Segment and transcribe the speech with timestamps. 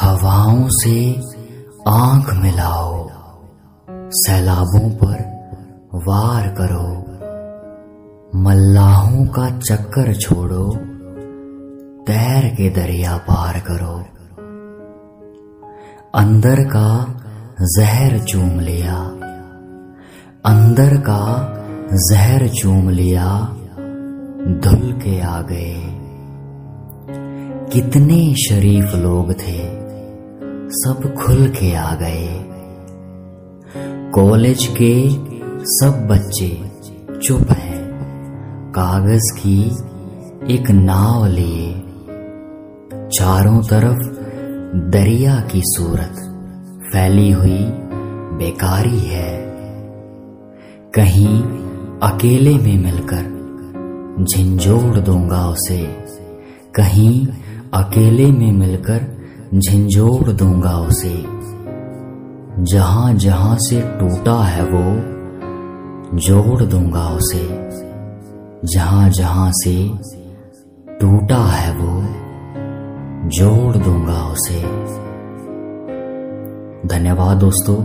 [0.00, 1.22] हवाओं से
[1.88, 3.08] आँख मिलाओ,
[4.10, 5.20] सैलाबों पर
[6.06, 6.88] वार करो,
[8.38, 10.64] मल्लाहों का चक्कर छोड़ो,
[12.06, 13.94] तैर के दरिया पार करो।
[16.14, 16.88] अंदर का
[17.76, 18.96] जहर चूम लिया,
[20.44, 21.22] अंदर का
[22.10, 23.28] जहर चूम लिया,
[24.60, 25.94] धुल के आ गए
[27.72, 29.84] कितने शरीफ लोग थे
[30.68, 32.44] सब खुल के आ गए।
[34.10, 35.08] कॉलेज के
[35.64, 36.72] सब बच्चे
[37.22, 37.84] चुप हैं।
[38.70, 39.62] कागज़ की
[40.54, 41.74] एक नाव लिए।
[43.08, 44.24] चारों तरफ़
[44.90, 46.14] दरिया की सूरत
[46.92, 47.64] फैली हुई
[48.38, 49.44] बेकारी है।
[50.94, 51.42] कहीं
[52.02, 53.34] अकेले में मिलकर
[54.24, 56.04] झिंझोड़ दूँगा उसे।
[56.74, 57.28] कहीं
[57.74, 59.23] अकेले में मिलकर
[59.54, 61.24] झिंझोड़ दूँगा उसे।
[62.64, 65.00] जहाँ जहाँ से टूटा है वो,
[66.18, 67.70] जोड़ दूँगा उसे।
[68.64, 69.90] जहाँ जहाँ से
[71.00, 72.02] टूटा है वो,
[73.28, 74.62] जोड़ दूँगा उसे।
[76.88, 77.76] धन्यवाद दोस्तों,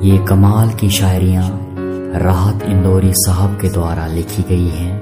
[0.00, 1.60] ये कमाल की शायरियाँ
[2.20, 5.00] राहत इंदौरी साहब के द्वारा लिखी गई हैं।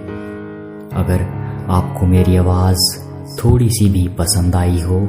[0.89, 1.21] अगर
[1.71, 3.01] आपको मेरी आवाज़
[3.39, 5.09] थोड़ी सी भी पसंद आई हो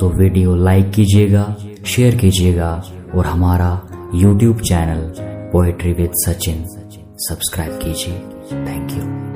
[0.00, 1.44] तो वीडियो लाइक कीजिएगा,
[1.86, 2.70] शेयर कीजिएगा
[3.14, 3.70] और हमारा
[4.14, 5.00] YouTube channel
[5.52, 6.64] poetry with Sachin
[7.28, 8.14] subscribe कीजिए।
[8.66, 9.27] Thank you